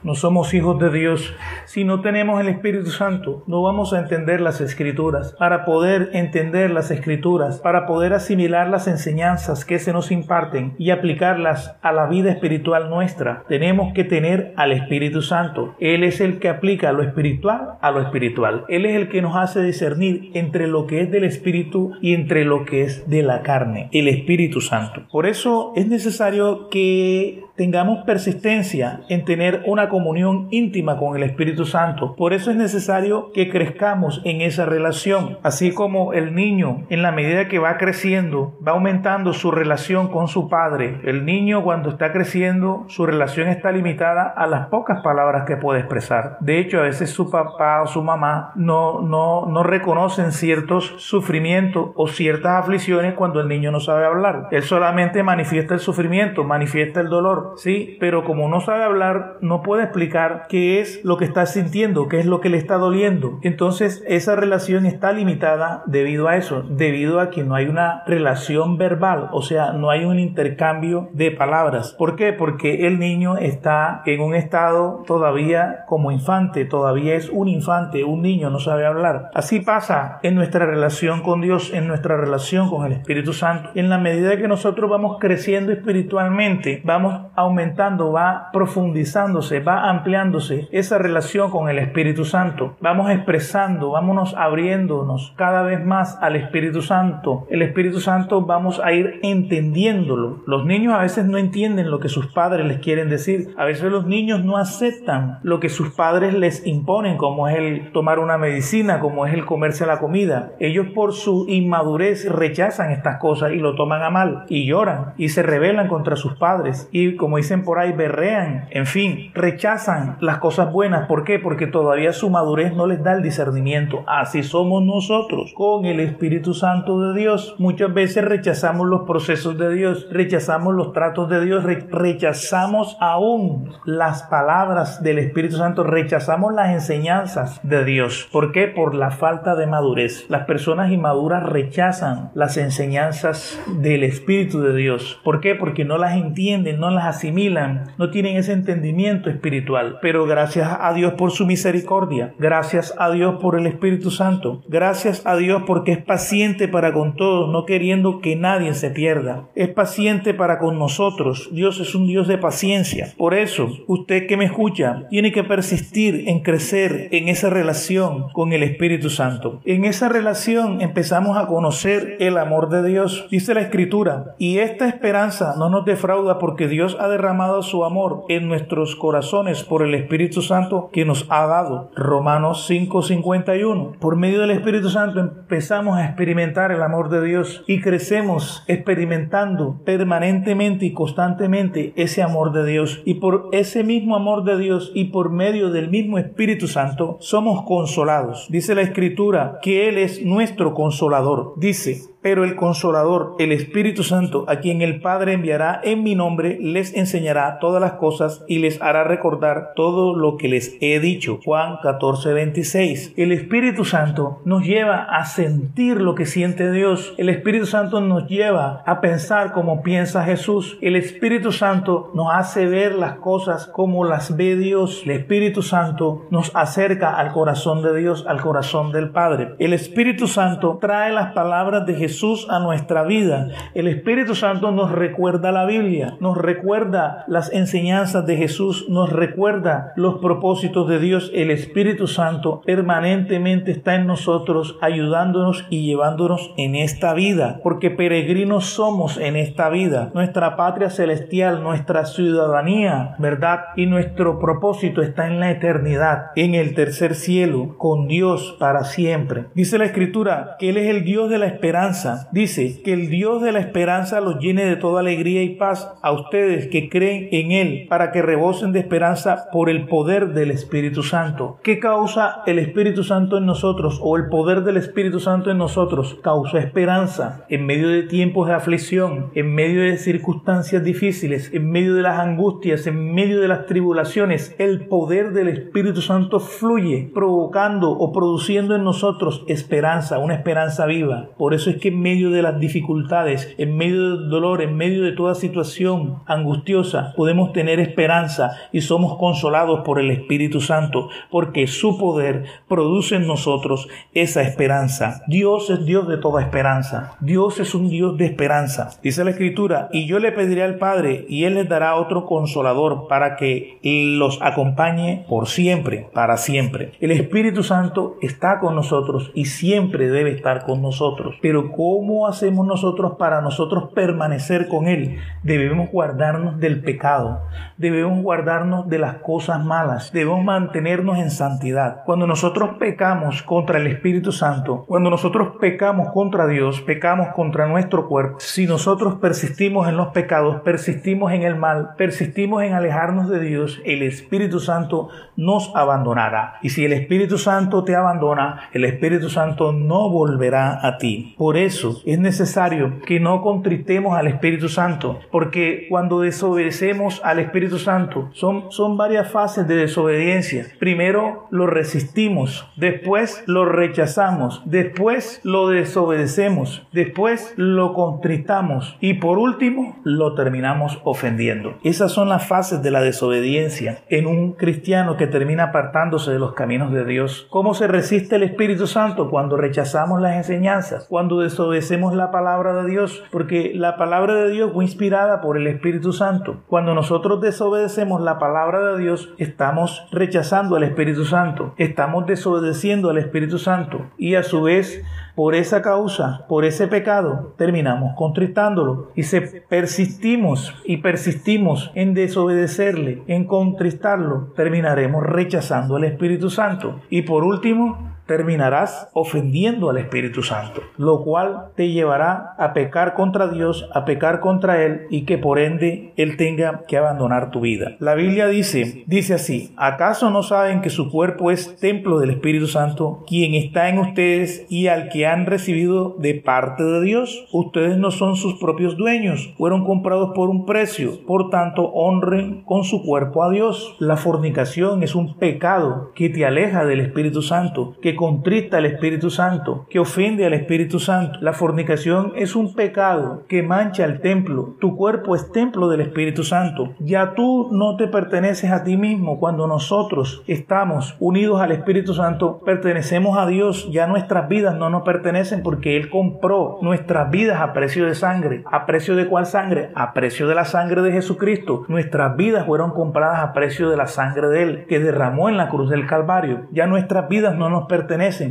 No 0.03 0.15
somos 0.15 0.55
hijos 0.55 0.79
de 0.79 0.91
Dios. 0.91 1.35
Si 1.67 1.85
no 1.85 2.01
tenemos 2.01 2.41
el 2.41 2.49
Espíritu 2.49 2.91
Santo, 2.91 3.45
no 3.47 3.63
vamos 3.63 3.93
a 3.93 3.99
entender 3.99 4.41
las 4.41 4.61
escrituras. 4.61 5.35
Para 5.39 5.65
poder 5.65 6.11
entender 6.13 6.71
las 6.71 6.91
escrituras, 6.91 7.61
para 7.61 7.87
poder 7.87 8.15
asimilar 8.15 8.69
las 8.69 8.89
enseñanzas 8.89 9.65
que 9.65 9.79
se 9.79 9.93
nos 9.93 10.11
imparten 10.11 10.75
y 10.79 10.91
aplicarlas 10.91 11.77
a 11.83 11.93
la 11.93 12.07
vida 12.07 12.31
espiritual 12.31 12.91
nuestra, 12.91 13.45
tenemos 13.49 13.93
que 13.93 14.05
tener 14.05 14.53
al 14.57 14.73
Espíritu 14.73 15.23
Santo. 15.23 15.75
Él 15.81 16.05
es 16.05 16.21
el 16.21 16.39
que 16.39 16.49
aplica 16.49 16.93
lo 16.93 17.03
espiritual 17.03 17.75
a 17.81 17.91
lo 17.91 18.01
espiritual. 18.01 18.65
Él 18.69 18.87
es 18.87 18.97
el 18.97 19.09
que 19.09 19.23
nos 19.23 19.37
hace 19.37 19.63
discernir 19.63 20.31
entre 20.35 20.67
lo 20.67 20.87
que 20.87 21.03
es 21.03 21.11
del 21.11 21.25
Espíritu 21.25 21.93
y 22.01 22.15
entre 22.15 22.45
lo 22.45 22.65
que 22.65 22.83
es 22.83 23.09
de 23.09 23.23
la 23.23 23.43
carne, 23.43 23.89
el 23.93 24.09
Espíritu 24.09 24.61
Santo. 24.61 25.03
Por 25.11 25.27
eso 25.27 25.73
es 25.77 25.87
necesario 25.87 26.69
que 26.69 27.45
tengamos 27.63 28.03
persistencia 28.05 29.03
en 29.09 29.25
tener 29.25 29.63
una 29.67 29.89
comunión 29.89 30.49
íntima 30.51 30.99
con 30.99 31.15
el 31.15 31.23
Espíritu 31.23 31.65
Santo. 31.65 32.17
Por 32.17 32.33
eso 32.33 32.51
es 32.51 32.57
necesario 32.57 33.31
que 33.33 33.49
crezcamos 33.49 34.21
en 34.25 34.41
esa 34.41 34.67
relación, 34.67 35.39
así 35.45 35.73
como 35.73 36.13
el 36.13 36.35
niño 36.35 36.83
en 36.89 37.03
la 37.03 37.13
medida 37.13 37.47
que 37.47 37.61
va 37.61 37.79
creciendo, 37.79 38.59
va 38.67 38.73
aumentando 38.73 39.33
su 39.33 39.53
relación 39.53 40.09
con 40.09 40.27
su 40.27 40.49
padre. 40.49 41.01
El 41.05 41.25
niño 41.25 41.63
cuando 41.63 41.91
está 41.91 42.13
creciendo, 42.13 42.85
su 42.89 43.07
relación 43.07 43.47
está 43.47 43.71
limitada 43.71 44.25
a 44.25 44.49
las 44.49 44.67
pocas 44.67 45.01
palabras 45.01 45.45
que 45.47 45.57
puede 45.57 45.79
expresar. 45.79 46.39
De 46.41 46.59
hecho, 46.59 46.81
a 46.81 46.83
veces 46.83 47.11
su 47.11 47.31
papá 47.31 47.81
o 47.83 47.87
su 47.87 48.03
mamá 48.03 48.51
no, 48.57 49.03
no, 49.03 49.47
no 49.47 49.63
reconocen 49.63 50.33
ciertos 50.33 50.95
sufrimientos 50.97 51.91
o 51.95 52.09
ciertas 52.09 52.61
aflicciones 52.61 53.15
cuando 53.15 53.41
el 53.41 53.47
niño 53.47 53.71
no 53.71 53.79
sabe 53.79 54.05
hablar. 54.05 54.49
Él 54.51 54.65
solamente 54.65 55.23
manifiesta 55.23 55.75
el 55.75 55.81
sufrimiento, 55.81 56.43
manifiesta 56.43 56.99
el 56.99 57.09
dolor, 57.09 57.52
¿sí? 57.57 57.97
Pero 58.01 58.25
como 58.25 58.49
no 58.49 58.61
sabe 58.61 58.85
hablar, 58.85 59.37
no 59.41 59.63
puede 59.63 59.85
explicar 59.85 60.47
qué 60.49 60.81
es 60.81 61.05
lo 61.05 61.17
que 61.17 61.25
está 61.25 61.47
sintiendo, 61.47 62.09
qué 62.09 62.21
es 62.21 62.27
lo 62.27 62.41
que 62.41 62.49
le 62.49 62.59
está 62.59 62.77
doliendo. 62.77 63.39
Entonces, 63.43 64.05
esa 64.07 64.37
relación 64.37 64.87
está 64.87 65.13
limitada 65.13 65.83
debido 65.87 66.29
a 66.29 66.37
eso, 66.37 66.63
debido 66.63 67.21
a 67.21 67.31
que 67.31 67.45
no 67.45 67.55
hay 67.55 67.67
una 67.67 68.03
relación 68.07 68.79
verbal, 68.79 69.29
o 69.33 69.43
sea, 69.43 69.73
no 69.73 69.91
hay 69.91 70.05
un 70.05 70.19
intercambio 70.19 71.09
de 71.13 71.31
palabras. 71.31 71.95
¿Por 71.99 72.17
qué? 72.17 72.33
Porque 72.33 72.87
el 72.87 72.99
niño 72.99 73.37
está 73.37 74.03
en 74.07 74.21
un 74.21 74.35
estado 74.35 75.03
todavía 75.07 75.85
como 75.87 76.11
infante, 76.11 76.65
todavía 76.65 77.15
es 77.15 77.29
un 77.29 77.49
infante, 77.49 78.05
un 78.05 78.23
niño, 78.23 78.51
no 78.51 78.59
sabe 78.59 78.87
hablar. 78.87 79.31
Así 79.35 79.61
pasa 79.61 80.21
en 80.23 80.35
nuestra 80.35 80.67
relación 80.67 81.23
con 81.23 81.41
Dios, 81.41 81.73
en 81.73 81.89
nuestra 81.89 82.17
relación 82.17 82.69
con 82.69 82.87
el 82.87 82.93
Espíritu 82.93 83.33
Santo. 83.33 83.71
En 83.75 83.89
la 83.89 83.99
medida 83.99 84.37
que 84.37 84.49
nosotros 84.49 84.91
vamos 84.91 85.19
creciendo 85.21 85.73
espiritualmente, 85.73 86.83
vamos 86.85 87.32
aumentando, 87.35 88.13
va 88.13 88.51
profundizándose, 88.53 89.61
va 89.61 89.89
ampliándose 89.89 90.69
esa 90.73 90.99
relación 90.99 91.51
con 91.51 91.69
el 91.69 91.79
Espíritu 91.79 92.25
Santo. 92.25 92.77
Vamos 92.81 93.11
expresando, 93.11 93.91
vámonos 93.91 94.35
abriéndonos 94.37 95.35
cada 95.37 95.63
vez 95.63 95.85
más 95.85 96.19
al 96.21 96.37
Espíritu 96.37 96.83
Santo. 96.83 97.47
El 97.51 97.63
Espíritu 97.63 98.01
Santo 98.01 98.43
vamos 98.43 98.81
a 98.81 98.93
ir 98.93 99.21
entendiéndolo. 99.23 100.43
Los 100.47 100.65
niños 100.65 100.95
a 100.95 100.99
veces 100.99 101.25
no 101.25 101.39
entienden 101.39 101.91
lo 101.91 102.01
que 102.01 102.09
sus 102.09 102.27
padres 102.27 102.67
les 102.67 102.79
quieren 102.79 103.09
decir. 103.09 103.55
A 103.57 103.65
veces 103.65 103.91
los 103.91 104.07
niños 104.07 104.45
no 104.45 104.57
aceptan 104.57 105.39
lo 105.43 105.61
que 105.61 105.69
sus 105.69 105.91
padres 105.91 106.35
les 106.35 106.67
imponen, 106.67 107.17
como 107.17 107.49
es 107.49 107.57
el 107.57 107.93
tomar 107.93 108.19
una 108.19 108.39
medicina, 108.39 109.01
como 109.01 109.27
es 109.27 109.35
el 109.35 109.47
comerse 109.47 109.87
la 109.87 110.01
comida. 110.01 110.53
Ellos 110.61 110.89
por 110.95 111.13
su 111.13 111.47
inmadurez 111.49 112.31
rechazan 112.31 112.91
estas 112.91 113.19
cosas 113.19 113.53
y 113.53 113.57
lo 113.57 113.75
toman 113.75 114.03
a 114.03 114.11
mal 114.11 114.45
y 114.49 114.67
lloran 114.67 115.15
y 115.17 115.31
se 115.31 115.43
rebelan 115.43 115.89
contra 115.89 116.17
sus 116.17 116.35
padres 116.35 116.89
y 116.93 117.17
como 117.23 117.37
dicen 117.37 117.63
por 117.63 117.79
ahí, 117.79 117.93
berrean, 117.93 118.67
en 118.71 118.85
fin, 118.85 119.31
rechazan 119.33 120.17
las 120.19 120.39
cosas 120.39 120.73
buenas. 120.73 121.07
¿Por 121.07 121.23
qué? 121.23 121.39
Porque 121.39 121.69
todavía 121.69 122.13
su 122.13 122.31
madurez 122.31 122.75
no 122.75 122.89
les 122.89 123.01
da 123.05 123.13
el 123.13 123.23
discernimiento. 123.23 124.03
Así 124.09 124.43
somos 124.43 124.83
nosotros, 124.83 125.53
con 125.55 125.85
el 125.85 126.01
Espíritu 126.01 126.53
Santo 126.53 127.01
de 127.01 127.17
Dios. 127.17 127.55
Muchas 127.59 127.95
veces 127.95 128.25
rechazamos 128.25 128.89
los 128.89 129.03
procesos 129.03 129.57
de 129.57 129.73
Dios, 129.73 130.09
rechazamos 130.11 130.75
los 130.75 130.93
tratos 130.93 131.31
de 131.31 131.45
Dios, 131.45 131.63
rechazamos 131.63 132.97
aún 132.99 133.71
las 133.85 134.25
palabras 134.25 135.01
del 135.05 135.21
Espíritu 135.21 135.59
Santo, 135.59 135.85
rechazamos 135.85 136.53
las 136.53 136.71
enseñanzas 136.71 137.61
de 137.63 137.85
Dios. 137.85 138.29
¿Por 138.33 138.51
qué? 138.51 138.67
Por 138.67 138.97
la 138.97 139.13
falta 139.13 139.55
de 139.55 139.69
madurez. 139.69 140.29
Las 140.29 140.45
personas 140.47 140.91
inmaduras 140.91 141.45
rechazan 141.45 142.33
las 142.35 142.57
enseñanzas 142.57 143.63
del 143.69 144.03
Espíritu 144.03 144.61
de 144.61 144.75
Dios. 144.75 145.21
¿Por 145.23 145.41
qué? 145.41 145.55
Porque 145.55 145.85
no 145.85 145.99
las 145.99 146.17
entienden, 146.17 146.81
no 146.81 146.91
las 146.91 147.12
asimilan, 147.13 147.93
no 147.99 148.11
tienen 148.11 148.37
ese 148.37 148.53
entendimiento 148.53 149.31
espiritual. 149.31 149.99
Pero 150.03 150.27
gracias 150.27 150.69
a 150.81 150.93
Dios 150.93 151.15
por 151.15 151.31
su 151.31 151.47
misericordia, 151.47 152.35
gracias 152.39 152.95
a 152.99 153.11
Dios 153.11 153.37
por 153.41 153.59
el 153.59 153.67
Espíritu 153.67 154.11
Santo, 154.11 154.63
gracias 154.69 155.23
a 155.25 155.37
Dios 155.37 155.63
porque 155.67 155.93
es 155.93 155.99
paciente 155.99 156.69
para 156.69 156.93
con 156.93 157.17
todos, 157.17 157.51
no 157.51 157.65
queriendo 157.65 158.21
que 158.21 158.37
nadie 158.37 158.75
se 158.75 158.91
pierda. 158.91 159.45
Es 159.55 159.69
paciente 159.69 160.35
para 160.35 160.59
con 160.59 160.79
nosotros. 160.79 161.49
Dios 161.53 161.81
es 161.81 161.95
un 161.95 162.07
Dios 162.07 162.29
de 162.29 162.39
paciencia. 162.39 163.13
Por 163.17 163.35
eso, 163.35 163.69
usted 163.87 164.27
que 164.27 164.37
me 164.37 164.45
escucha, 164.45 165.07
tiene 165.11 165.33
que 165.33 165.45
persistir 165.45 166.25
en 166.27 166.41
crecer 166.41 167.09
en 167.13 167.29
esa 167.29 167.51
relación 167.51 168.31
con 168.33 168.53
el 168.53 168.63
Espíritu 168.63 169.11
Santo. 169.11 169.61
En 169.65 169.85
esa 169.85 170.09
relación 170.09 170.81
empezamos 170.81 171.37
a 171.37 171.47
conocer 171.47 172.17
el 172.21 172.39
amor 172.39 172.69
de 172.69 172.87
Dios. 172.87 173.27
Dice 173.31 173.55
la 173.55 173.61
Escritura, 173.61 174.35
y 174.39 174.59
esta 174.59 174.89
esperanza 174.89 175.55
no 175.59 175.69
nos 175.69 175.85
defrauda 175.85 176.39
porque 176.39 176.69
Dios 176.69 176.97
ha 177.03 177.09
derramado 177.09 177.63
su 177.63 177.85
amor 177.85 178.25
en 178.29 178.47
nuestros 178.47 178.95
corazones 178.95 179.65
por 179.65 179.83
el 179.83 179.95
Espíritu 179.95 180.41
Santo 180.41 180.89
que 180.93 181.05
nos 181.05 181.27
ha 181.31 181.47
dado. 181.47 181.91
Romanos 181.97 182.67
5:51. 182.71 183.97
Por 183.99 184.17
medio 184.17 184.41
del 184.41 184.53
Espíritu 184.53 184.89
Santo 184.89 185.19
empezamos 185.19 185.99
a 185.99 186.05
experimentar 186.07 186.71
el 186.71 186.81
amor 186.81 187.09
de 187.09 187.25
Dios 187.25 187.65
y 187.67 187.81
crecemos 187.81 188.63
experimentando 188.69 189.81
permanentemente 189.85 190.87
y 190.87 190.93
constantemente 190.93 191.93
ese 191.97 192.23
amor 192.23 192.53
de 192.53 192.65
Dios. 192.65 193.03
Y 193.05 193.15
por 193.15 193.49
ese 193.51 193.83
mismo 193.83 194.15
amor 194.15 194.45
de 194.45 194.59
Dios 194.59 194.93
y 194.95 195.07
por 195.07 195.31
medio 195.31 195.71
del 195.71 195.91
mismo 195.91 196.19
Espíritu 196.19 196.69
Santo 196.69 197.17
somos 197.21 197.63
consolados. 197.63 198.47
Dice 198.49 198.77
la 198.77 198.83
Escritura 198.83 199.59
que 199.61 199.89
Él 199.89 199.99
es 199.99 200.25
nuestro 200.25 200.73
consolador. 200.73 201.55
Dice, 201.57 202.12
pero 202.23 202.45
el 202.45 202.55
consolador, 202.55 203.35
el 203.39 203.53
Espíritu 203.53 204.05
Santo, 204.05 204.45
a 204.49 204.57
quien 204.57 204.81
el 204.81 205.01
Padre 205.01 205.33
enviará 205.33 205.81
en 205.83 206.05
mi 206.05 206.15
nombre, 206.15 206.57
les 206.61 206.95
enseñará 206.95 207.59
todas 207.59 207.83
las 207.83 207.95
cosas 207.95 208.45
y 208.47 208.61
les 208.61 208.81
hará 208.81 209.05
recordar 209.05 209.73
todo 209.75 210.17
lo 210.17 210.37
que 210.37 210.49
les 210.49 210.77
he 210.81 211.01
dicho. 211.01 211.41
Juan 211.45 211.79
14, 211.83 212.33
26. 212.33 213.15
El 213.17 213.33
Espíritu 213.33 213.85
Santo 213.85 214.41
nos 214.45 214.65
lleva 214.65 215.03
a 215.03 215.25
sentir 215.25 216.01
lo 216.01 216.15
que 216.15 216.27
siente 216.27 216.71
Dios. 216.71 217.13
El 217.19 217.29
Espíritu 217.29 217.67
Santo 217.67 218.01
nos 218.01 218.29
lleva 218.29 218.83
a 218.87 219.01
pensar 219.01 219.53
como 219.53 219.83
piensa 219.83 220.25
Jesús. 220.25 220.79
El 220.81 220.95
Espíritu 220.95 221.51
Santo 221.51 222.13
nos 222.15 222.29
hace 222.33 222.67
ver 222.67 222.95
las 222.95 223.15
cosas 223.15 223.67
como 223.67 224.05
las 224.05 224.37
ve 224.37 224.57
Dios. 224.57 225.03
El 225.05 225.11
Espíritu 225.11 225.63
Santo 225.63 226.27
nos 226.31 226.53
acerca 226.55 227.17
al 227.17 227.33
corazón 227.33 227.83
de 227.83 227.97
Dios, 227.97 228.25
al 228.29 228.41
corazón 228.41 228.93
del 228.93 229.11
Padre. 229.11 229.55
El 229.59 229.73
Espíritu 229.73 230.29
Santo 230.29 230.79
trae 230.81 231.13
las 231.13 231.33
palabras 231.33 231.85
de 231.85 231.95
Jesús 231.95 232.12
Jesús 232.13 232.47
a 232.51 232.59
nuestra 232.59 233.05
vida. 233.05 233.49
El 233.73 233.89
Espíritu 233.89 234.35
Santo 234.35 234.71
nos 234.71 234.93
recuerda 234.93 235.51
la 235.51 235.65
Biblia, 235.65 236.19
nos 236.21 236.37
recuerda 236.37 237.25
las 237.27 237.51
enseñanzas 237.55 238.27
de 238.27 238.37
Jesús, 238.37 238.85
nos 238.91 239.11
recuerda 239.11 239.95
los 239.97 240.19
propósitos 240.19 240.87
de 240.91 240.99
Dios. 240.99 241.31
El 241.35 241.51
Espíritu 241.51 242.07
Santo 242.07 242.61
permanentemente 242.67 243.71
está 243.71 243.95
en 243.95 244.07
nosotros, 244.07 244.77
ayudándonos 244.83 245.65
y 245.71 245.87
llevándonos 245.87 246.53
en 246.59 246.75
esta 246.75 247.15
vida, 247.15 247.61
porque 247.63 247.91
peregrinos 247.91 248.67
somos 248.67 249.17
en 249.17 249.37
esta 249.37 249.71
vida. 249.71 250.11
Nuestra 250.13 250.55
patria 250.55 250.91
celestial, 250.91 251.63
nuestra 251.63 252.05
ciudadanía, 252.05 253.15
¿verdad? 253.21 253.61
Y 253.75 253.87
nuestro 253.87 254.39
propósito 254.39 255.01
está 255.01 255.29
en 255.29 255.41
la 255.41 255.51
eternidad, 255.51 256.27
en 256.37 256.55
el 256.57 256.75
tercer 256.75 257.15
cielo, 257.15 257.79
con 257.79 258.07
Dios 258.07 258.55
para 258.61 258.85
siempre. 258.85 259.47
Dice 259.55 259.79
la 259.79 259.87
Escritura 259.87 260.57
que 260.59 260.69
Él 260.69 260.77
es 260.77 260.91
el 260.91 261.05
Dios 261.05 261.31
de 261.31 261.39
la 261.39 261.47
esperanza 261.47 262.02
Dice 262.33 262.83
que 262.83 262.93
el 262.93 263.09
Dios 263.09 263.43
de 263.43 263.53
la 263.53 263.61
esperanza 263.61 264.21
los 264.21 264.39
llene 264.39 264.65
de 264.65 264.77
toda 264.77 265.01
alegría 265.01 265.43
y 265.43 265.51
paz 265.51 265.93
a 266.03 266.13
ustedes 266.13 266.69
que 266.69 266.89
creen 266.89 267.29
en 267.31 267.53
Él 267.53 267.87
para 267.89 268.11
que 268.13 268.23
rebosen 268.23 268.73
de 268.73 268.81
esperanza 268.81 269.49
por 269.53 269.71
el 269.71 269.87
poder 269.87 270.33
del 270.33 270.51
Espíritu 270.51 271.03
Santo. 271.03 271.59
¿Qué 271.63 271.79
causa 271.79 272.43
el 272.47 272.59
Espíritu 272.59 273.05
Santo 273.05 273.39
en 273.39 273.47
nosotros 273.47 274.01
o 274.03 274.17
el 274.17 274.29
poder 274.29 274.63
del 274.63 274.77
Espíritu 274.77 275.21
Santo 275.21 275.51
en 275.51 275.59
nosotros? 275.59 276.19
Causa 276.23 276.59
esperanza 276.59 277.45
en 277.49 277.67
medio 277.67 277.89
de 277.89 278.03
tiempos 278.03 278.49
de 278.49 278.55
aflicción, 278.55 279.31
en 279.35 279.55
medio 279.55 279.83
de 279.83 279.97
circunstancias 279.97 280.83
difíciles, 280.83 281.51
en 281.53 281.71
medio 281.71 281.95
de 281.95 282.03
las 282.03 282.19
angustias, 282.19 282.87
en 282.87 283.15
medio 283.15 283.41
de 283.41 283.49
las 283.49 283.67
tribulaciones. 283.67 284.55
El 284.59 284.87
poder 284.87 285.33
del 285.33 285.49
Espíritu 285.49 286.03
Santo 286.03 286.41
fluye 286.41 287.11
provocando 287.15 287.91
o 287.91 288.13
produciendo 288.13 288.75
en 288.75 288.85
nosotros 288.85 289.45
esperanza, 289.47 290.19
una 290.19 290.35
esperanza 290.35 290.87
viva. 290.87 291.31
Por 291.39 291.55
eso 291.55 291.71
es 291.71 291.77
que 291.77 291.92
en 291.93 292.01
medio 292.01 292.31
de 292.31 292.43
las 292.43 292.59
dificultades, 292.59 293.55
en 293.59 293.77
medio 293.77 294.17
del 294.17 294.31
dolor, 294.31 294.63
en 294.63 294.77
medio 294.77 295.03
de 295.03 295.13
toda 295.13 295.35
situación 295.35 296.21
angustiosa, 296.27 297.13
podemos 297.17 297.53
tener 297.53 297.81
esperanza 297.81 298.53
y 298.73 298.81
somos 298.81 299.19
consolados 299.19 299.81
por 299.85 300.01
el 300.01 300.11
Espíritu 300.11 300.61
Santo, 300.61 301.09
porque 301.31 301.67
su 301.67 301.99
poder 301.99 302.45
produce 302.69 303.17
en 303.17 303.27
nosotros 303.27 303.89
esa 304.15 304.43
esperanza. 304.43 305.23
Dios 305.27 305.71
es 305.71 305.85
Dios 305.85 306.09
de 306.09 306.19
toda 306.19 306.43
esperanza. 306.43 307.17
Dios 307.21 307.61
es 307.61 307.75
un 307.75 307.89
Dios 307.89 308.17
de 308.17 308.27
esperanza. 308.27 308.91
Dice 309.03 309.25
la 309.25 309.31
Escritura, 309.31 309.89
y 309.93 310.07
yo 310.07 310.19
le 310.19 310.33
pediré 310.33 310.63
al 310.63 310.79
Padre, 310.79 311.27
y 311.29 311.45
Él 311.45 311.55
les 311.55 311.69
dará 311.69 311.97
otro 311.97 312.27
consolador 312.27 313.07
para 313.09 313.37
que 313.37 313.79
los 313.83 314.41
acompañe 314.41 315.25
por 315.29 315.49
siempre, 315.49 316.09
para 316.13 316.37
siempre. 316.37 316.93
El 317.01 317.11
Espíritu 317.11 317.63
Santo 317.63 318.17
está 318.23 318.61
con 318.61 318.75
nosotros 318.75 319.31
y 319.35 319.47
siempre 319.47 320.09
debe 320.09 320.31
estar 320.31 320.65
con 320.65 320.83
nosotros. 320.83 321.37
Pero 321.41 321.73
¿cómo 321.83 322.29
hacemos 322.29 322.65
nosotros 322.65 323.15
para 323.19 323.41
nosotros 323.41 323.91
permanecer 323.93 324.69
con 324.69 324.87
Él? 324.87 325.19
Debemos 325.43 325.91
guardarnos 325.91 326.61
del 326.61 326.81
pecado, 326.81 327.41
debemos 327.77 328.23
guardarnos 328.23 328.89
de 328.89 329.01
las 329.01 329.17
cosas 329.17 329.65
malas, 329.65 330.13
debemos 330.13 330.45
mantenernos 330.45 331.19
en 331.19 331.33
santidad. 331.33 332.05
Cuando 332.07 332.29
nosotros 332.29 332.77
pecamos 332.79 333.43
contra 333.43 333.81
el 333.81 333.89
Espíritu 333.89 334.31
Santo, 334.31 334.85
cuando 334.87 335.11
nosotros 335.11 335.57
pecamos 335.61 336.13
contra 336.13 336.47
Dios, 336.47 336.81
pecamos 336.83 337.35
contra 337.35 337.67
nuestro 337.67 338.07
cuerpo, 338.07 338.37
si 338.39 338.69
nosotros 338.69 339.17
persistimos 339.17 339.89
en 339.89 339.97
los 339.97 340.09
pecados, 340.09 340.61
persistimos 340.61 341.33
en 341.33 341.43
el 341.43 341.57
mal, 341.57 341.97
persistimos 341.99 342.63
en 342.63 342.75
alejarnos 342.75 343.29
de 343.29 343.41
Dios, 343.41 343.81
el 343.85 344.05
Espíritu 344.05 344.61
Santo 344.61 345.09
nos 345.35 345.73
abandonará. 345.75 346.61
Y 346.63 346.69
si 346.69 346.85
el 346.85 346.93
Espíritu 346.93 347.39
Santo 347.39 347.83
te 347.83 347.97
abandona, 347.97 348.69
el 348.73 348.85
Espíritu 348.85 349.29
Santo 349.29 349.73
no 349.73 350.09
volverá 350.11 350.87
a 350.87 350.99
ti. 350.99 351.35
Por 351.37 351.57
eso 351.57 351.72
es 352.05 352.19
necesario 352.19 353.01
que 353.07 353.21
no 353.21 353.43
contritemos 353.43 354.17
al 354.17 354.27
Espíritu 354.27 354.69
Santo, 354.69 355.21
porque 355.31 355.87
cuando 355.89 356.21
desobedecemos 356.21 357.21
al 357.25 357.39
Espíritu 357.39 357.79
Santo, 357.79 358.31
son, 358.33 358.71
son 358.71 358.97
varias 358.97 359.31
fases 359.31 359.67
de 359.67 359.77
desobediencia. 359.77 360.67
Primero 360.79 361.47
lo 361.51 361.67
resistimos, 361.67 362.69
después 362.77 363.43
lo 363.47 363.65
rechazamos, 363.65 364.63
después 364.65 365.41
lo 365.45 365.69
desobedecemos, 365.69 366.87
después 366.93 367.55
lo 367.57 367.95
contritamos 367.95 368.97
y 369.01 369.15
por 369.15 369.39
último 369.39 369.97
lo 370.05 370.35
terminamos 370.35 371.01
ofendiendo. 371.05 371.79
Esas 371.83 372.13
son 372.13 372.29
las 372.29 372.47
fases 372.47 372.83
de 372.83 372.91
la 372.91 373.03
desobediencia 373.03 374.03
en 374.09 374.27
un 374.27 374.53
cristiano 374.53 375.17
que 375.17 375.27
termina 375.27 375.65
apartándose 375.65 376.33
de 376.33 376.39
los 376.39 376.55
caminos 376.55 376.93
de 376.93 377.05
Dios. 377.05 377.47
¿Cómo 377.51 377.75
se 377.75 377.87
resiste 377.87 378.37
el 378.37 378.43
Espíritu 378.43 378.87
Santo? 378.87 379.31
Cuando 379.31 379.57
rechazamos 379.57 380.21
las 380.21 380.37
enseñanzas, 380.37 381.07
cuando 381.09 381.41
desobedecemos 381.41 381.62
la 381.71 382.31
palabra 382.31 382.83
de 382.83 382.91
Dios, 382.91 383.23
porque 383.31 383.73
la 383.75 383.97
palabra 383.97 384.35
de 384.35 384.51
Dios 384.51 384.73
fue 384.73 384.85
inspirada 384.85 385.41
por 385.41 385.57
el 385.57 385.67
Espíritu 385.67 386.13
Santo. 386.13 386.63
Cuando 386.67 386.95
nosotros 386.95 387.41
desobedecemos 387.41 388.21
la 388.21 388.39
palabra 388.39 388.93
de 388.93 388.99
Dios, 388.99 389.33
estamos 389.39 390.07
rechazando 390.11 390.77
al 390.77 390.83
Espíritu 390.83 391.25
Santo, 391.25 391.75
estamos 391.77 392.27
desobedeciendo 392.27 393.11
al 393.11 393.19
Espíritu 393.19 393.59
Santo 393.59 394.07
y 394.19 394.35
a 394.35 394.43
su 394.43 394.63
vez 394.63 395.03
por 395.35 395.55
esa 395.55 395.81
causa, 395.83 396.45
por 396.49 396.65
ese 396.65 396.89
pecado, 396.89 397.55
terminamos 397.57 398.15
contristándolo. 398.17 399.11
Y 399.15 399.23
si 399.23 399.41
persistimos 399.69 400.75
y 400.85 400.99
persistimos 400.99 401.91
en 401.95 402.15
desobedecerle, 402.15 403.23
en 403.27 403.47
contristarlo, 403.47 404.53
terminaremos 404.57 405.23
rechazando 405.23 405.97
al 405.97 406.05
Espíritu 406.05 406.51
Santo. 406.51 407.01
Y 407.09 407.23
por 407.23 407.45
último, 407.45 408.13
terminarás 408.33 409.11
ofendiendo 409.13 409.91
al 409.91 409.99
Espíritu 409.99 410.43
Santo, 410.43 410.81
lo 410.97 411.23
cual 411.23 411.67
te 411.77 411.91
llevará 411.91 412.55
a 412.57 412.73
pecar 412.73 413.13
contra 413.13 413.49
Dios, 413.49 413.91
a 413.93 414.07
pecar 414.07 414.41
contra 414.41 414.83
Él 414.83 415.03
y 415.11 415.27
que 415.27 415.37
por 415.37 415.59
ende 415.59 416.15
Él 416.17 416.39
tenga 416.39 416.85
que 416.89 416.97
abandonar 416.97 417.51
tu 417.51 417.61
vida. 417.61 417.97
La 417.99 418.15
Biblia 418.15 418.47
dice, 418.47 419.05
dice 419.07 419.35
así, 419.35 419.75
¿acaso 419.77 420.31
no 420.31 420.43
saben 420.43 420.81
que 420.81 420.89
su 420.89 421.11
cuerpo 421.11 421.51
es 421.51 421.77
templo 421.77 422.21
del 422.21 422.31
Espíritu 422.31 422.69
Santo, 422.69 423.23
quien 423.29 423.53
está 423.53 423.91
en 423.91 423.99
ustedes 423.99 424.65
y 424.71 424.87
al 424.87 425.11
que 425.11 425.27
han 425.27 425.45
recibido 425.45 426.17
de 426.19 426.35
parte 426.35 426.85
de 426.85 427.03
Dios? 427.03 427.47
Ustedes 427.53 427.99
no 427.99 428.11
son 428.11 428.37
sus 428.37 428.59
propios 428.59 428.97
dueños, 428.97 429.53
fueron 429.59 429.85
comprados 429.85 430.31
por 430.35 430.49
un 430.49 430.65
precio, 430.65 431.21
por 431.27 431.51
tanto 431.51 431.85
honren 431.91 432.63
con 432.63 432.85
su 432.85 433.03
cuerpo 433.03 433.45
a 433.45 433.51
Dios. 433.51 433.95
La 433.99 434.17
fornicación 434.17 435.03
es 435.03 435.15
un 435.15 435.37
pecado 435.37 436.13
que 436.15 436.31
te 436.31 436.47
aleja 436.47 436.87
del 436.87 437.01
Espíritu 437.01 437.43
Santo, 437.43 437.95
que 438.01 438.22
contrista 438.23 438.77
al 438.77 438.87
Espíritu 438.87 439.31
Santo, 439.31 439.85
que 439.91 439.99
ofende 439.99 440.47
al 440.47 440.53
Espíritu 440.53 441.01
Santo. 441.01 441.41
La 441.41 441.55
fornicación 441.55 442.35
es 442.37 442.55
un 442.55 442.73
pecado 442.73 443.43
que 443.49 443.65
mancha 443.65 444.05
el 444.05 444.21
templo. 444.21 444.77
Tu 444.81 444.95
cuerpo 444.95 445.35
es 445.35 445.51
templo 445.51 445.89
del 445.89 446.03
Espíritu 446.03 446.45
Santo. 446.45 446.95
Ya 447.01 447.35
tú 447.35 447.71
no 447.73 447.97
te 447.97 448.07
perteneces 448.07 448.71
a 448.71 448.85
ti 448.85 448.97
mismo. 448.97 449.41
Cuando 449.41 449.67
nosotros 449.67 450.45
estamos 450.47 451.17
unidos 451.19 451.61
al 451.61 451.73
Espíritu 451.73 452.15
Santo, 452.15 452.61
pertenecemos 452.65 453.37
a 453.37 453.45
Dios. 453.47 453.91
Ya 453.91 454.07
nuestras 454.07 454.49
vidas 454.49 454.77
no 454.77 454.89
nos 454.89 455.03
pertenecen 455.03 455.65
porque 455.65 455.97
Él 455.97 456.09
compró 456.09 456.79
nuestras 456.81 457.29
vidas 457.29 457.61
a 457.61 457.73
precio 457.73 458.07
de 458.07 458.15
sangre. 458.15 458.63
¿A 458.71 458.87
precio 458.87 459.17
de 459.17 459.27
cuál 459.27 459.47
sangre? 459.47 459.91
A 459.97 460.13
precio 460.13 460.47
de 460.47 460.55
la 460.55 460.65
sangre 460.65 461.03
de 461.03 461.11
Jesucristo. 461.11 461.87
Nuestras 461.89 462.37
vidas 462.37 462.67
fueron 462.67 462.93
compradas 462.93 463.41
a 463.41 463.53
precio 463.53 463.91
de 463.91 463.97
la 463.97 464.07
sangre 464.07 464.47
de 464.47 464.63
Él 464.63 464.85
que 464.89 465.01
derramó 465.01 465.49
en 465.49 465.57
la 465.57 465.69
cruz 465.69 465.91
del 465.91 466.07
Calvario. 466.07 466.69
Ya 466.71 466.87
nuestras 466.87 467.29
vidas 467.29 467.57
no 467.57 467.69
nos 467.69 467.89
pertenecen 467.89 468.02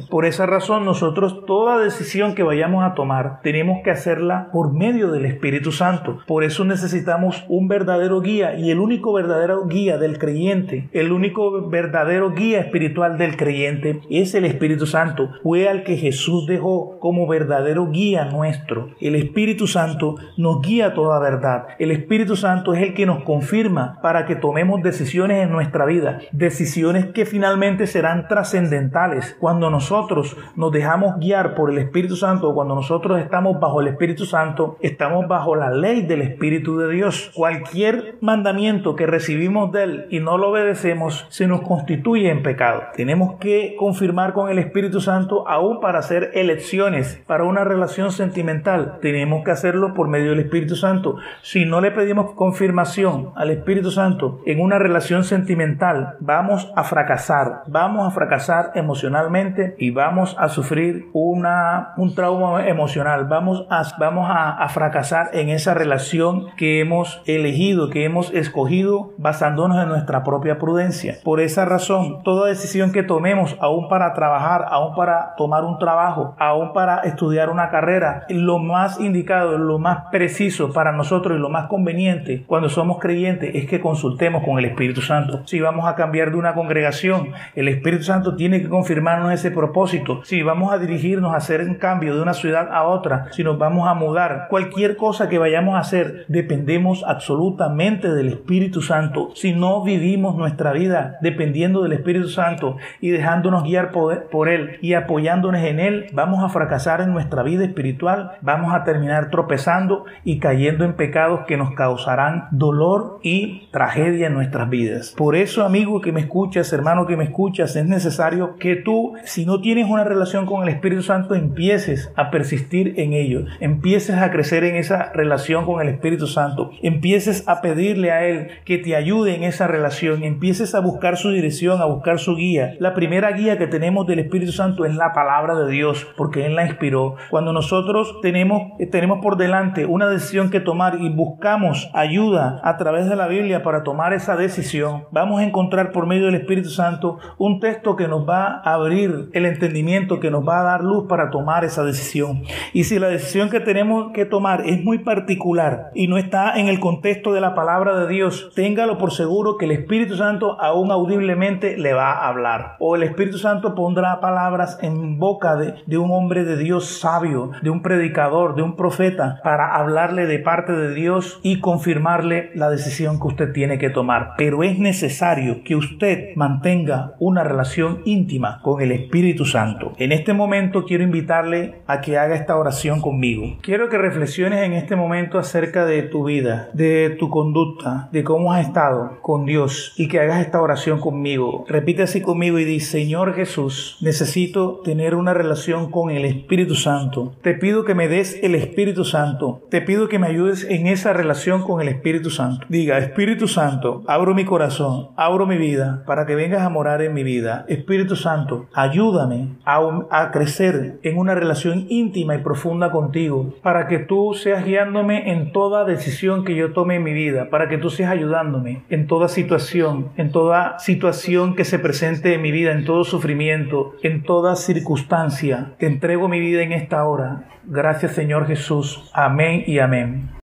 por 0.09 0.25
esa 0.25 0.45
razón 0.45 0.85
nosotros 0.85 1.45
toda 1.45 1.79
decisión 1.79 2.35
que 2.35 2.43
vayamos 2.43 2.83
a 2.83 2.93
tomar 2.93 3.41
tenemos 3.41 3.79
que 3.83 3.91
hacerla 3.91 4.49
por 4.51 4.73
medio 4.73 5.11
del 5.11 5.25
Espíritu 5.25 5.71
Santo. 5.71 6.19
Por 6.27 6.43
eso 6.43 6.65
necesitamos 6.65 7.43
un 7.47 7.67
verdadero 7.67 8.21
guía 8.21 8.55
y 8.55 8.71
el 8.71 8.79
único 8.79 9.13
verdadero 9.13 9.67
guía 9.67 9.97
del 9.97 10.17
creyente, 10.17 10.89
el 10.93 11.11
único 11.11 11.69
verdadero 11.69 12.31
guía 12.31 12.59
espiritual 12.59 13.17
del 13.17 13.37
creyente 13.37 14.01
es 14.09 14.33
el 14.35 14.45
Espíritu 14.45 14.85
Santo. 14.85 15.29
Fue 15.43 15.67
al 15.67 15.83
que 15.83 15.97
Jesús 15.97 16.45
dejó 16.47 16.99
como 16.99 17.27
verdadero 17.27 17.89
guía 17.91 18.25
nuestro. 18.25 18.89
El 18.99 19.15
Espíritu 19.15 19.67
Santo 19.67 20.15
nos 20.37 20.61
guía 20.61 20.93
toda 20.93 21.19
verdad. 21.19 21.67
El 21.79 21.91
Espíritu 21.91 22.35
Santo 22.35 22.73
es 22.73 22.81
el 22.81 22.93
que 22.93 23.05
nos 23.05 23.23
confirma 23.23 23.99
para 24.01 24.25
que 24.25 24.35
tomemos 24.35 24.81
decisiones 24.81 25.43
en 25.43 25.51
nuestra 25.51 25.85
vida, 25.85 26.19
decisiones 26.31 27.07
que 27.07 27.25
finalmente 27.25 27.87
serán 27.87 28.27
trascendentales 28.27 29.35
cuando 29.41 29.71
nosotros 29.71 30.37
nos 30.55 30.71
dejamos 30.71 31.17
guiar 31.17 31.55
por 31.55 31.71
el 31.71 31.79
Espíritu 31.79 32.15
Santo, 32.15 32.53
cuando 32.53 32.75
nosotros 32.75 33.19
estamos 33.19 33.59
bajo 33.59 33.81
el 33.81 33.87
Espíritu 33.87 34.25
Santo, 34.25 34.77
estamos 34.81 35.27
bajo 35.27 35.55
la 35.55 35.71
ley 35.71 36.03
del 36.03 36.21
Espíritu 36.21 36.77
de 36.77 36.91
Dios. 36.91 37.31
Cualquier 37.33 38.17
mandamiento 38.21 38.95
que 38.95 39.07
recibimos 39.07 39.71
de 39.71 39.83
Él 39.83 40.05
y 40.11 40.19
no 40.19 40.37
lo 40.37 40.51
obedecemos, 40.51 41.25
se 41.29 41.47
nos 41.47 41.61
constituye 41.61 42.29
en 42.29 42.43
pecado. 42.43 42.83
Tenemos 42.95 43.39
que 43.39 43.75
confirmar 43.79 44.33
con 44.33 44.51
el 44.51 44.59
Espíritu 44.59 45.01
Santo 45.01 45.47
aún 45.47 45.79
para 45.79 45.97
hacer 45.97 46.29
elecciones, 46.35 47.19
para 47.25 47.43
una 47.43 47.63
relación 47.63 48.11
sentimental. 48.11 48.99
Tenemos 49.01 49.43
que 49.43 49.49
hacerlo 49.49 49.95
por 49.95 50.07
medio 50.07 50.29
del 50.29 50.41
Espíritu 50.41 50.75
Santo. 50.75 51.15
Si 51.41 51.65
no 51.65 51.81
le 51.81 51.89
pedimos 51.89 52.33
confirmación 52.33 53.31
al 53.35 53.49
Espíritu 53.49 53.89
Santo 53.89 54.39
en 54.45 54.61
una 54.61 54.77
relación 54.77 55.23
sentimental, 55.23 56.17
vamos 56.19 56.71
a 56.75 56.83
fracasar. 56.83 57.63
Vamos 57.65 58.07
a 58.07 58.11
fracasar 58.11 58.73
emocionalmente 58.75 59.30
y 59.77 59.91
vamos 59.91 60.35
a 60.37 60.49
sufrir 60.49 61.05
una, 61.13 61.93
un 61.95 62.13
trauma 62.15 62.67
emocional, 62.67 63.25
vamos, 63.25 63.65
a, 63.69 63.83
vamos 63.97 64.29
a, 64.29 64.51
a 64.51 64.67
fracasar 64.69 65.29
en 65.33 65.49
esa 65.49 65.73
relación 65.73 66.47
que 66.57 66.81
hemos 66.81 67.21
elegido, 67.25 67.89
que 67.89 68.03
hemos 68.03 68.33
escogido 68.33 69.13
basándonos 69.17 69.81
en 69.81 69.87
nuestra 69.87 70.23
propia 70.23 70.59
prudencia. 70.59 71.15
Por 71.23 71.39
esa 71.39 71.63
razón, 71.63 72.23
toda 72.23 72.49
decisión 72.49 72.91
que 72.91 73.03
tomemos, 73.03 73.55
aún 73.61 73.87
para 73.87 74.13
trabajar, 74.13 74.65
aún 74.69 74.95
para 74.95 75.33
tomar 75.37 75.63
un 75.63 75.77
trabajo, 75.79 76.35
aún 76.37 76.73
para 76.73 76.99
estudiar 76.99 77.49
una 77.49 77.69
carrera, 77.69 78.25
lo 78.27 78.59
más 78.59 78.99
indicado, 78.99 79.57
lo 79.57 79.79
más 79.79 80.09
preciso 80.11 80.73
para 80.73 80.91
nosotros 80.91 81.37
y 81.37 81.41
lo 81.41 81.49
más 81.49 81.67
conveniente 81.67 82.43
cuando 82.47 82.67
somos 82.67 82.99
creyentes 82.99 83.55
es 83.55 83.65
que 83.65 83.79
consultemos 83.79 84.43
con 84.43 84.59
el 84.59 84.65
Espíritu 84.65 85.01
Santo. 85.01 85.41
Si 85.45 85.61
vamos 85.61 85.87
a 85.87 85.95
cambiar 85.95 86.31
de 86.31 86.37
una 86.37 86.53
congregación, 86.53 87.29
el 87.55 87.69
Espíritu 87.69 88.03
Santo 88.03 88.35
tiene 88.35 88.61
que 88.61 88.69
confirmar 88.69 89.20
ese 89.29 89.51
propósito, 89.51 90.21
si 90.23 90.41
vamos 90.41 90.73
a 90.73 90.79
dirigirnos 90.79 91.33
a 91.33 91.37
hacer 91.37 91.61
un 91.61 91.75
cambio 91.75 92.15
de 92.15 92.21
una 92.21 92.33
ciudad 92.33 92.69
a 92.71 92.83
otra, 92.83 93.27
si 93.31 93.43
nos 93.43 93.57
vamos 93.57 93.87
a 93.87 93.93
mudar, 93.93 94.47
cualquier 94.49 94.95
cosa 94.95 95.29
que 95.29 95.37
vayamos 95.37 95.75
a 95.75 95.79
hacer, 95.79 96.25
dependemos 96.27 97.03
absolutamente 97.05 98.09
del 98.13 98.29
Espíritu 98.29 98.81
Santo. 98.81 99.31
Si 99.35 99.53
no 99.53 99.83
vivimos 99.83 100.35
nuestra 100.35 100.71
vida 100.71 101.17
dependiendo 101.21 101.83
del 101.83 101.93
Espíritu 101.93 102.29
Santo 102.29 102.77
y 102.99 103.09
dejándonos 103.09 103.63
guiar 103.63 103.91
por, 103.91 104.29
por 104.29 104.49
Él 104.49 104.77
y 104.81 104.93
apoyándonos 104.93 105.61
en 105.61 105.79
Él, 105.79 106.07
vamos 106.13 106.43
a 106.43 106.49
fracasar 106.49 107.01
en 107.01 107.11
nuestra 107.11 107.43
vida 107.43 107.65
espiritual, 107.65 108.31
vamos 108.41 108.73
a 108.73 108.83
terminar 108.83 109.29
tropezando 109.29 110.05
y 110.23 110.39
cayendo 110.39 110.85
en 110.85 110.93
pecados 110.93 111.41
que 111.47 111.57
nos 111.57 111.73
causarán 111.73 112.47
dolor 112.51 113.19
y 113.21 113.67
tragedia 113.71 114.27
en 114.27 114.33
nuestras 114.33 114.69
vidas. 114.69 115.13
Por 115.17 115.35
eso, 115.35 115.65
amigo 115.65 116.01
que 116.01 116.11
me 116.11 116.21
escuchas, 116.21 116.71
hermano 116.73 117.05
que 117.05 117.17
me 117.17 117.25
escuchas, 117.25 117.75
es 117.75 117.85
necesario 117.85 118.55
que 118.57 118.75
tú, 118.75 119.10
si 119.23 119.45
no 119.45 119.61
tienes 119.61 119.89
una 119.89 120.03
relación 120.03 120.45
con 120.45 120.63
el 120.63 120.69
Espíritu 120.69 121.03
Santo, 121.03 121.35
empieces 121.35 122.11
a 122.15 122.31
persistir 122.31 122.95
en 122.97 123.13
ello, 123.13 123.45
empieces 123.59 124.17
a 124.17 124.31
crecer 124.31 124.63
en 124.63 124.75
esa 124.75 125.11
relación 125.13 125.65
con 125.65 125.81
el 125.81 125.89
Espíritu 125.89 126.27
Santo, 126.27 126.71
empieces 126.81 127.47
a 127.47 127.61
pedirle 127.61 128.11
a 128.11 128.25
Él 128.25 128.47
que 128.65 128.77
te 128.77 128.95
ayude 128.95 129.35
en 129.35 129.43
esa 129.43 129.67
relación, 129.67 130.23
empieces 130.23 130.75
a 130.75 130.79
buscar 130.79 131.17
su 131.17 131.31
dirección, 131.31 131.81
a 131.81 131.85
buscar 131.85 132.19
su 132.19 132.35
guía. 132.35 132.75
La 132.79 132.93
primera 132.93 133.31
guía 133.31 133.57
que 133.57 133.67
tenemos 133.67 134.07
del 134.07 134.19
Espíritu 134.19 134.51
Santo 134.51 134.85
es 134.85 134.95
la 134.95 135.13
palabra 135.13 135.55
de 135.55 135.71
Dios, 135.71 136.07
porque 136.17 136.45
Él 136.45 136.55
la 136.55 136.65
inspiró. 136.65 137.15
Cuando 137.29 137.53
nosotros 137.53 138.19
tenemos, 138.21 138.73
tenemos 138.91 139.19
por 139.21 139.37
delante 139.37 139.85
una 139.85 140.07
decisión 140.07 140.49
que 140.49 140.59
tomar 140.59 140.99
y 140.99 141.09
buscamos 141.09 141.89
ayuda 141.93 142.59
a 142.63 142.77
través 142.77 143.09
de 143.09 143.15
la 143.15 143.27
Biblia 143.27 143.63
para 143.63 143.83
tomar 143.83 144.13
esa 144.13 144.35
decisión, 144.35 145.05
vamos 145.11 145.39
a 145.39 145.43
encontrar 145.43 145.91
por 145.91 146.05
medio 146.05 146.25
del 146.25 146.35
Espíritu 146.35 146.69
Santo 146.69 147.17
un 147.37 147.59
texto 147.59 147.95
que 147.95 148.07
nos 148.07 148.27
va 148.27 148.61
a 148.63 148.73
abrir 148.73 149.00
el 149.03 149.45
entendimiento, 149.45 150.19
que 150.19 150.31
nos 150.31 150.47
va 150.47 150.61
a 150.61 150.63
dar 150.63 150.83
luz 150.83 151.05
para 151.07 151.29
tomar 151.29 151.63
esa 151.63 151.83
decisión. 151.83 152.43
Y 152.73 152.83
si 152.83 152.99
la 152.99 153.07
decisión 153.07 153.49
que 153.49 153.59
tenemos 153.59 154.11
que 154.13 154.25
tomar 154.25 154.63
es 154.65 154.83
muy 154.83 154.99
particular 154.99 155.91
y 155.93 156.07
no 156.07 156.17
está 156.17 156.59
en 156.59 156.67
el 156.67 156.79
contexto 156.79 157.33
de 157.33 157.41
la 157.41 157.55
palabra 157.55 157.97
de 157.99 158.07
Dios, 158.07 158.51
téngalo 158.55 158.97
por 158.97 159.11
seguro 159.11 159.57
que 159.57 159.65
el 159.65 159.71
Espíritu 159.71 160.15
Santo 160.15 160.59
aún 160.59 160.91
audiblemente 160.91 161.77
le 161.77 161.93
va 161.93 162.11
a 162.11 162.27
hablar. 162.27 162.75
O 162.79 162.95
el 162.95 163.03
Espíritu 163.03 163.37
Santo 163.37 163.75
pondrá 163.75 164.19
palabras 164.19 164.79
en 164.81 165.19
boca 165.19 165.55
de, 165.55 165.75
de 165.85 165.97
un 165.97 166.11
hombre 166.11 166.43
de 166.43 166.57
Dios 166.57 166.99
sabio, 166.99 167.51
de 167.61 167.69
un 167.69 167.81
predicador, 167.81 168.55
de 168.55 168.61
un 168.61 168.75
profeta, 168.75 169.39
para 169.43 169.75
hablarle 169.75 170.25
de 170.25 170.39
parte 170.39 170.73
de 170.73 170.93
Dios 170.93 171.39
y 171.43 171.59
confirmarle 171.59 172.51
la 172.55 172.69
decisión 172.69 173.19
que 173.19 173.27
usted 173.27 173.53
tiene 173.53 173.77
que 173.77 173.89
tomar. 173.89 174.33
Pero 174.37 174.63
es 174.63 174.79
necesario 174.79 175.63
que 175.63 175.75
usted 175.75 176.35
mantenga 176.35 177.13
una 177.19 177.43
relación 177.43 178.01
íntima 178.05 178.59
con 178.61 178.81
el 178.81 178.90
Espíritu 178.91 179.45
Santo. 179.45 179.93
En 179.97 180.11
este 180.11 180.33
momento 180.33 180.85
quiero 180.85 181.03
invitarle 181.03 181.81
a 181.87 182.01
que 182.01 182.17
haga 182.17 182.35
esta 182.35 182.57
oración 182.57 183.01
conmigo. 183.01 183.57
Quiero 183.61 183.89
que 183.89 183.97
reflexiones 183.97 184.61
en 184.63 184.73
este 184.73 184.95
momento 184.95 185.39
acerca 185.39 185.85
de 185.85 186.03
tu 186.03 186.25
vida, 186.25 186.69
de 186.73 187.15
tu 187.19 187.29
conducta, 187.29 188.09
de 188.11 188.23
cómo 188.23 188.53
has 188.53 188.67
estado 188.67 189.19
con 189.21 189.45
Dios 189.45 189.93
y 189.97 190.07
que 190.07 190.19
hagas 190.19 190.41
esta 190.41 190.61
oración 190.61 190.99
conmigo. 190.99 191.65
Repite 191.67 192.03
así 192.03 192.21
conmigo 192.21 192.59
y 192.59 192.65
dice, 192.65 193.01
Señor 193.01 193.33
Jesús, 193.33 193.97
necesito 194.01 194.81
tener 194.83 195.15
una 195.15 195.33
relación 195.33 195.89
con 195.89 196.11
el 196.11 196.25
Espíritu 196.25 196.75
Santo. 196.75 197.33
Te 197.41 197.53
pido 197.53 197.83
que 197.83 197.95
me 197.95 198.07
des 198.07 198.39
el 198.43 198.55
Espíritu 198.55 199.05
Santo. 199.05 199.65
Te 199.69 199.81
pido 199.81 200.07
que 200.07 200.19
me 200.19 200.27
ayudes 200.27 200.65
en 200.69 200.87
esa 200.87 201.13
relación 201.13 201.63
con 201.63 201.81
el 201.81 201.87
Espíritu 201.87 202.29
Santo. 202.29 202.65
Diga, 202.69 202.97
Espíritu 202.97 203.47
Santo, 203.47 204.03
abro 204.07 204.33
mi 204.33 204.45
corazón, 204.45 205.09
abro 205.15 205.45
mi 205.47 205.57
vida 205.57 206.03
para 206.05 206.25
que 206.25 206.35
vengas 206.35 206.61
a 206.61 206.69
morar 206.69 207.01
en 207.01 207.13
mi 207.13 207.23
vida. 207.23 207.65
Espíritu 207.67 208.15
Santo, 208.15 208.67
ayúdame 208.81 209.49
a, 209.65 209.79
a 210.09 210.31
crecer 210.31 210.99
en 211.03 211.17
una 211.17 211.35
relación 211.35 211.85
íntima 211.89 212.35
y 212.35 212.39
profunda 212.39 212.91
contigo 212.91 213.53
para 213.61 213.87
que 213.87 213.99
tú 213.99 214.33
seas 214.33 214.65
guiándome 214.65 215.31
en 215.31 215.51
toda 215.51 215.85
decisión 215.85 216.43
que 216.43 216.55
yo 216.55 216.73
tome 216.73 216.95
en 216.95 217.03
mi 217.03 217.13
vida, 217.13 217.49
para 217.49 217.69
que 217.69 217.77
tú 217.77 217.89
seas 217.89 218.11
ayudándome 218.11 218.83
en 218.89 219.07
toda 219.07 219.27
situación, 219.27 220.09
en 220.17 220.31
toda 220.31 220.79
situación 220.79 221.55
que 221.55 221.65
se 221.65 221.79
presente 221.79 222.33
en 222.33 222.41
mi 222.41 222.51
vida, 222.51 222.71
en 222.71 222.85
todo 222.85 223.03
sufrimiento, 223.03 223.93
en 224.01 224.23
toda 224.23 224.55
circunstancia. 224.55 225.73
Te 225.77 225.87
entrego 225.87 226.27
mi 226.27 226.39
vida 226.39 226.61
en 226.63 226.71
esta 226.71 227.05
hora. 227.05 227.47
Gracias 227.63 228.13
Señor 228.13 228.47
Jesús. 228.47 229.09
Amén 229.13 229.63
y 229.67 229.79
amén. 229.79 230.40